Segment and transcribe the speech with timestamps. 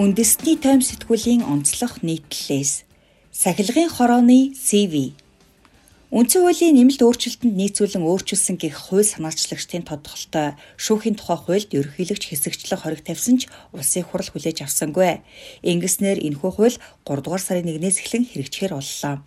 [0.00, 2.88] Үндэсний тойм сэтгүүлийн онцлог нийтлэлээс
[3.28, 5.12] сахилгын хорооны CV
[6.08, 12.80] Үндсэн хуулийн нэмэлт өөрчлөлтөнд нийцүүлэн өөрчилсөн гэх хууль санаачлагчдын тодголтой шүүхийн тухай хуульд ерөнхийлөгч хэсэгчлэг
[12.80, 15.20] хориг тавьсан ч улсын хурал хүлээж авсангүй.
[15.60, 19.20] Ингэснээр энэхүү хууль 3 дугаар сарын 1-ээс эхлэн хэрэгжихээр боллоо.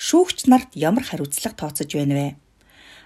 [0.00, 2.28] Шүүгч нарт ямар хариуцлага тооцож байна вэ?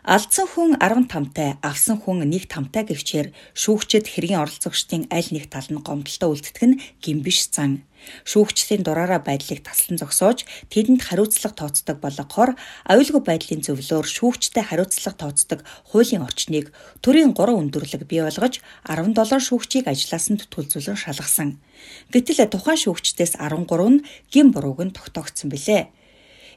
[0.00, 5.84] Алдсан хүн 15-тай, авсан хүн 1 тамтай гэвчээр шүүгчэд хэргийн оролцогчдын аль нэг тал нь
[5.84, 7.84] гомдолтой үлддэг нь гимбиш зан.
[8.24, 12.56] Шүүгчдийн дураараа байдлыг таслан зогсоож тэдэнд хариуцлага тооцдог болгохоор
[12.88, 15.60] аюулгүй байдлын зөвлөөр шүүгчтэй хариуцлага тооцдог
[15.92, 16.72] хуулийн орчныг
[17.04, 21.60] төрийн 3 өндөрлөг бий болгож 17 шүүгчийг ажлаасанд түлзүүлэн шалгасан.
[22.08, 25.92] Гэтэл тухайн шүүгчдээс 13 нь гин бурууг нь тогтоогдсон билээ.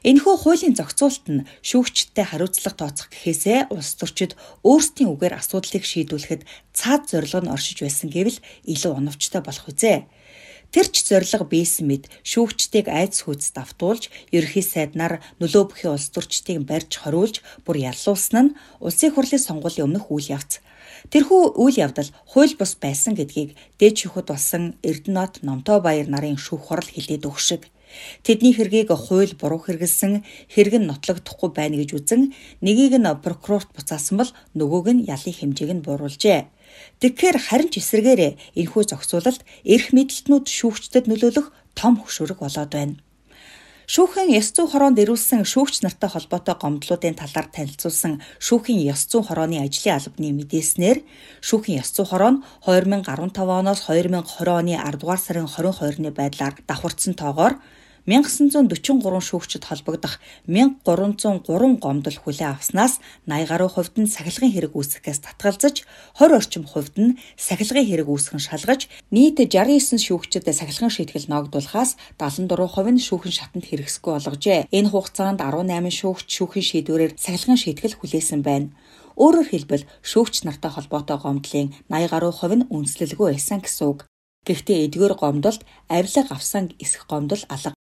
[0.04, 6.44] Энэхүү хуулийн зохицуулт нь шүүгчдтэй хариуцлага тооцох гэхээсээ улс төрчид өөрсдийн үгээр асуудлыг шийдвэрлэхэд
[6.76, 8.36] цаад зорилго нь оршиж байсан гэвэл
[8.68, 10.04] илүү оновчтой болох үзье.
[10.76, 16.68] Тэр ч зориг бийсэн мэд шүүгчдийг айц хүйц давтуулж ерхий сайднаар нөлөө бүхий улс төрчдийг
[16.68, 20.60] барьж хориулж бүр яллуулсан нь улсын хурлын сонгуулийн өмнөх үйл явц.
[21.12, 26.72] Тэрхүү үйл явдал хууль бус байсан гэдгийг дээд шүүхэд болсон Эрдэнэт Номтой Баяр нарын шүүх
[26.72, 27.62] хурал хэлээд өгөх шиг
[28.26, 32.22] Тэдний хэргийг хууль буруу хэрэгэлсэн, хэрэг нь нотлогдохгүй байна гэж үзэн
[32.64, 36.50] нэгийг нь прокурорт буцаасан бол нөгөөг нь ялын хэмжээг нь бууруулжээ.
[37.00, 41.46] Тэгэхээр харин ч эсэргээрээ энэхүү зохицуулалт эрх мэдэлтнүүд шүүгчдэд нөлөөлөх
[41.78, 42.98] том хөшүүрэг болоод байна.
[43.84, 49.60] Шүүхэн ёс зүйн хороонд ирүүлсэн шүүгч нартай холбоотой гомдлуудын талаар танилцуулсан шүүхийн ёс зүйн хорооны
[49.60, 50.98] ажлын албаны мэдээснээр
[51.44, 57.12] шүүхийн ёс зүйн хороо нь 2015 оноос 2020 оны 10 дугаар сарын 22-ны байдлаар давхурдсан
[57.12, 57.60] тоогоор
[58.04, 65.88] 1943 шүүгчд холбогдох 1303 гомдол хүлээн авснаас 80 гаруй хувьд нь сахилгын хэрэг үүсгэхээс татгалзаж
[66.20, 72.92] 20 орчим хувьд нь сахилгын хэрэг үүсгэн шалгаж нийт 69 шүүгчдэд сахилгын шийтгэл ногдуулахаас 74%
[72.92, 74.68] нь шүүхэн шатанд хэрэгсэхгүй болгожээ.
[74.68, 78.68] Энэ хугацаанд 18 шүүгч шүүхийн шийдвэрээр сахилгын шийтгэл хүлээсэн байна.
[79.16, 84.00] Өөрөөр хэлбэл шүүгч нартай холбоотой гомдлын 80 гаруй хувь нь үнслэлгүй байсан гэсэн үг.
[84.44, 87.73] Гэхдээ эдгээр гомдолд авилга авсан эсэх гомдол алга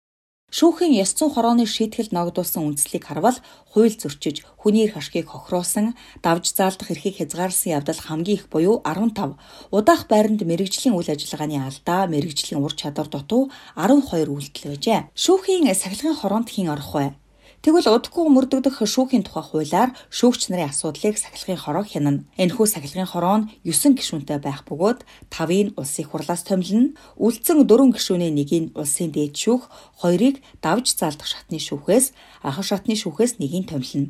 [0.61, 3.33] Шүүхийн ёс зүйн хорооны шийтгэл ногдуулсан үндслийг харвал
[3.73, 9.41] хууль зөрчиж, хүний эрх ашгийг хохироосон, давж заалдах эрхийг хязгаарласан явдал хамгийн их буюу 15,
[9.73, 15.09] удаах байранд мэрэгжлийн үйл ажиллагааны алдаа, мэрэгжлийн ур чадвар дутуу 12 үйлдэл байжээ.
[15.17, 17.17] Шүүхийн сахилгын хороонд хийн орох вэ?
[17.61, 22.25] Тэгвэл удахгүй мөрдөгдөх шүүхийн тухай хуулиар шүүгч нарын асуудлыг сахилгын хороо хянана.
[22.33, 28.33] Энэхүү сахилгын хороо нь 9 гишүүнтэй байх бөгөөд 5-ыг улсын хурлаас томилно, үлдсэн 4 гишүүний
[28.33, 29.69] нэгийг улсын дээд шүүх,
[30.01, 34.09] 2-ыг давж заалдах шатны шүүхээс, ахуй шатны шүүхээс нэгийг томилно.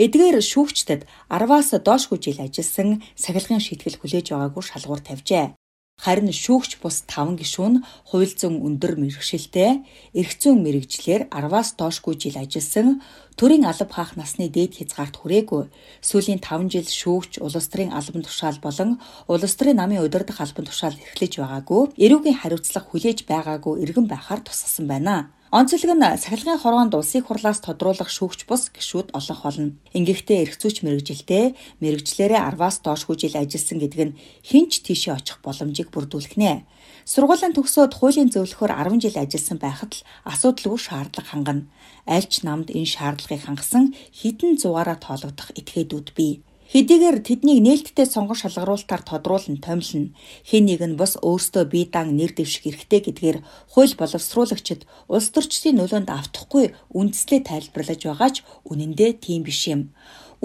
[0.00, 5.52] Эдгээр шүүгчдэд 10-аас доошгүй жил ажилласан сахилгын шийтгэл хүлээж байгаагүй шалгуур тавьжээ.
[5.96, 7.80] Харин шүүгч бус 5 гишүүн
[8.12, 9.80] хууль зүйн өндөр мэрэгшилтэй
[10.20, 13.00] эрх зүйн мэрэгжлэр 10-аас доошгүй жил ажилласан
[13.40, 15.64] төрийн алба хаах насны дээд хязгаарт хүрээгүй
[16.04, 21.00] сүүлийн 5 жил шүүгч улс төрийн албан тушаал болон улс төрийн намын удирдах албан тушаал
[21.00, 25.32] эрхлэж байгаагүй эрүүгийн хариуцлага хүлээж байгаагүй иргэн байхаар тусгасан байна.
[25.54, 29.78] Онцлог нь сахилгын хороонд улсын хурлаас тодруулах шүүгч бус гишүүд олонх болно.
[29.94, 35.94] Ингэхдээ эрх зүйч мэрэгжилтэй мэрэгчлэрээ 10-аас доошгүй жил ажилласан гэдэг нь хинч тийшээ очих боломжийг
[35.94, 36.66] бүрдүүлэх нэ.
[37.06, 41.70] Сургуулийн төгсөөд хуулийн зөвлөхөөр 10 жил ажилласан байхад л асуудалгүй шаардлага хангана.
[42.10, 46.42] Аль ч намд энэ шаардлагыг хангасан хідэн зугаараа тоологдох этгээдүүд бий.
[46.66, 50.10] Хэдийгээр тэднийг нээлттэй сонгон шалгаруулалтаар тодруулан томилно.
[50.42, 53.38] Хэн нэг нь бас өөртөө бие даан нэр дэвших эрхтэй гэдгээр
[53.70, 59.94] хууль боловсруулагчид улс төрчдийн нөлөөнд автахгүй үндслээ тайлбарлаж байгаа ч үнэн дээр тийм биш юм.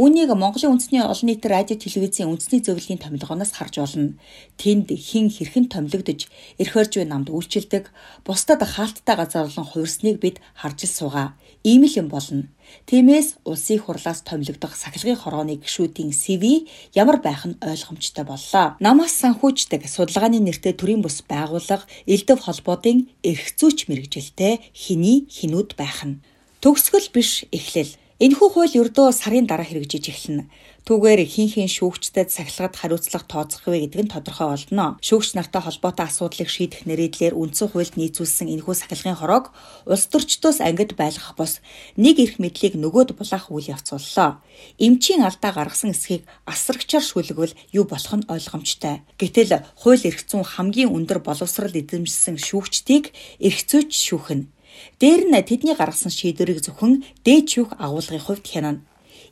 [0.02, 4.18] Үүнийг Монголын үндэсний олон нийтийн радио телевизийн үндэсний зөвлөлийн томилгоноос харж болно.
[4.58, 6.26] Тэнд хэн хэрхэн томилогдож,
[6.58, 7.94] эрх буй намд үйлчилдэг,
[8.26, 11.28] бусдад хаалттай газар болон хувирсныг бид харж л суугаа.
[11.62, 12.50] Ийм л юм болно.
[12.90, 16.66] Тиймээс улсын хурлаас томилогдох сахилгын хорооны гишүүдийн CV
[16.98, 18.82] ямар байх нь ойлгомжтой боллоо.
[18.82, 26.02] Намаас санхүүждэг судалгааны нэртэй төрийн бус байгууллага элдв холбоодын эрх зүйч мэрэгжилтэй хэний хинүүд байх
[26.10, 26.26] нь.
[26.62, 30.46] Төгсгөл биш эхлэл Энэхүү хууль ердөө сарын дараа хэрэгжиж эхэлнэ.
[30.86, 35.02] Түүгээр хин хин шүүгчдэд сахилгад хариуцлага тооцох вэ гэдэг нь тодорхой болно.
[35.02, 39.50] Шүүгч нартай холбоотой асуудлыг шийдэх нэрийдлэр үндсэн хуульд нийцүүлсэн энэхүү сахилгын хороог
[39.90, 41.66] улс төрчдөөс ангид байлгах бос
[41.98, 44.38] нэг эрх мэдлийг нөгөөд булаах үйл явц боллоо.
[44.78, 49.02] Эмчийн алдаа гаргасан эсхийг асрагчаар шүлгвэл юу болох нь ойлгомжтой.
[49.18, 54.61] Гэтэл хууль эрх зүйн хамгийн өндөр боловсрал эзэмшсэн шүүгчдийг эрх зүйч шүүхнэ
[55.02, 58.84] Дээр нь тэдний гаргасан шийдвэрийг зөвхөн дээд шүүх агуулгын хувьд хянана.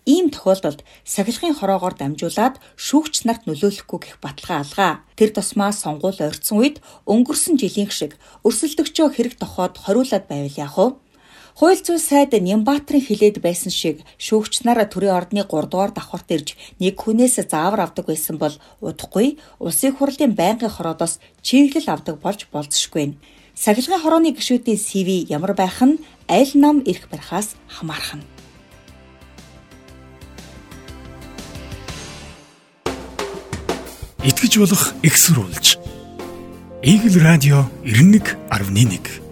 [0.06, 2.56] ийм тохиолдолд сахилгын хороогоор дамжуулаад
[2.86, 4.94] шүүгч нарт нөлөөлөхгүй гэх баталгаа алгаа.
[5.18, 8.16] Тэр тусмаа сонгуул ойрцсон үед өнгөрсөн жилийн шиг
[8.48, 10.88] өрсөлдөгчөө хэрэг тохоод хориулаад байвал яах вэ?
[11.60, 16.56] Хууль зүйн сайд Нямбаатрын хилээд байсан шиг шүүгч нар төрийн ордны 3 дугаар давхарт ирж
[16.80, 23.20] нэг хүнээс заавар авдаг байсан бол удахгүй улсын хурлын байнгын хороодоос чиглэл авдаг болж болзошгүй.
[23.60, 26.00] Сахилгын хорооны гишүүдийн CV ямар байх нь
[26.32, 28.24] аль нам ирэх барихаас хамаарх нь.
[34.24, 35.76] Итгэж болох экссурулж.
[36.88, 39.29] Игэл радио 91.1